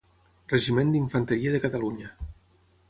[0.53, 2.13] Regiment d'Infanteria de Catalunya.